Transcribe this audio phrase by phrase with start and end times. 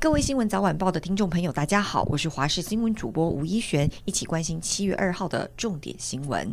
[0.00, 6.48] 各位新闻早晚报的听众朋友，大家好，我是华视新闻主播吴一璇，一起关心七月二号的重点新闻。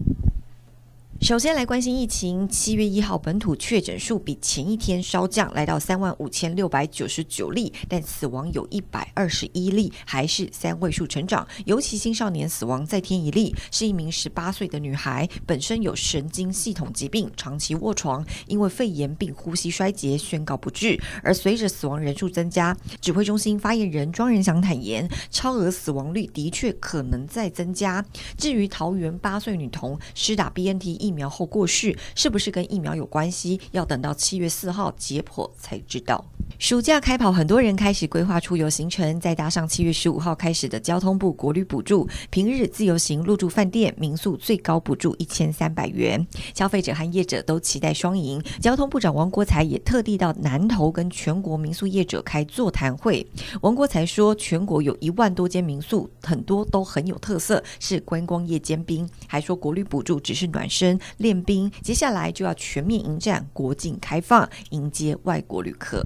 [1.19, 11.45] 首先来关心疫情，七月一号本土确诊数比前一天稍降，来到三万五千六百九十九例，但死亡有一百二十一例，还是三位数成长。
[11.65, 20.97] 尤其青少年死亡再添一例，是一名十八岁的女孩，本身有神经系统疾病，长期卧床，因为肺炎并呼吸衰竭宣告不治。
[21.23, 28.05] 而随着死亡人数增加，指挥中心发言人庄人祥坦言，超额死亡率的确可能再增加。
[28.37, 33.61] 至于桃园八岁女童施打 BNT 疫疫苗后过世，是不是跟疫苗有关系？
[33.71, 36.25] 要等到七月四号解剖才知道。
[36.59, 48.43] 暑假开跑，很多人开始规划出游行程，再搭上七月十五号开始的交通部国旅补助，平日自由行入住饭店、民宿最高补助一千三百元，消费者和业者都期待双赢。
[48.59, 53.25] 交通部长王国材也特地到南投跟全国民宿业者开座谈会。
[53.61, 59.07] 王国材说，全国有一万多间民宿，很多都很有特色，是观光业尖兵。
[59.27, 66.03] 还说国旅补助只是暖身练兵，接下来就要全面迎战国境开放，迎接外国旅客。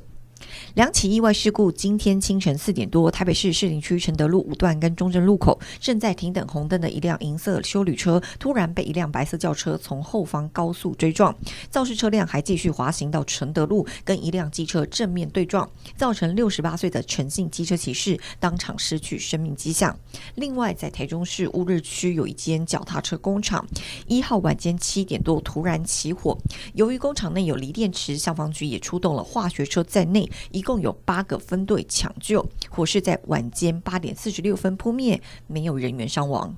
[0.75, 11.36] 两起意外事故，今天清晨四点多，台北市士林区承德路五段跟中正路口正在停等红灯的一辆银色休旅车，突然被一辆白色轿车从后方高速追撞，
[11.69, 19.97] 肇事车辆还继续滑行到承德路，跟一辆机车正面对撞，造成六十八岁的陈姓机车骑士当场失去生命迹象。
[20.36, 23.67] 另外，在台中市乌日区有一间脚踏车工厂，
[24.08, 26.38] 一号晚间七点多突然起火，
[26.73, 30.30] 由于工厂内有锂电池，消防局也出动了化学车在内。
[30.52, 36.56] 一共有八个分队抢救，火势在晚间八点四十六分扑灭，没有人员伤亡。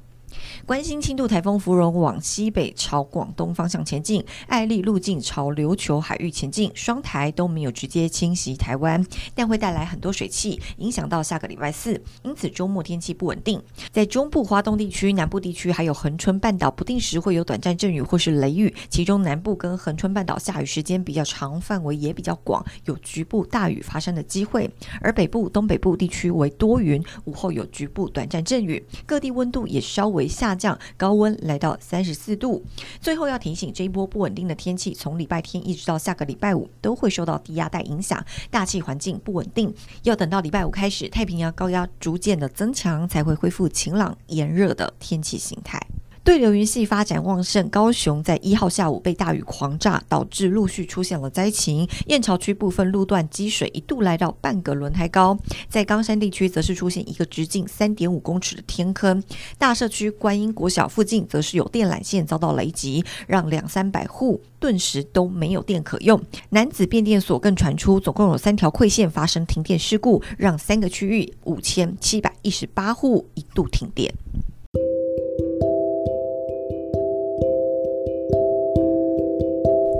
[0.65, 13.61] 关心轻度台风芙蓉往西北朝广东方向前进，艾利路径朝琉球海域前进，双台都没有直接侵袭台湾，但会带来很多水汽，影响到下个礼拜四，因此周末天气不稳定。
[13.91, 24.69] 在中部、花东地区、南部地区还有恒春半岛，不定时会有短暂阵雨或是雷雨，其中南部跟恒春半岛下雨时间比较长，范围也比较广，有局部大雨发生的机会。
[25.01, 32.63] 而北部、东北部地区为多云，午后有局部短暂阵雨，各地温度也稍微下降，高温来到三十四度。
[32.99, 39.73] 最后要提醒，这一波不稳定的天气，从礼拜天一直到下个礼拜五，都会受到低压带影响，大气环境不稳定。
[40.03, 45.79] 要等到礼拜五开始，太平洋高压逐渐的增强，才会恢复晴朗炎热的天气形态。
[46.23, 51.85] 对流云系发展旺盛，高雄在一号下午被大雨狂炸，导致陆续出现了灾情。
[52.07, 59.21] 燕巢区部分路段积水一度来到半个轮胎高，在冈山地区则是出现一个直径三点五公尺的天坑。
[59.57, 66.19] 大社区观音国小附近则是有电缆线遭到雷击，让两三百户顿时都没有电可用。
[66.51, 74.13] 男子变电所更传出，总共有三条馈线发生停电事故，让三个区域五千七百一十八户一度停电。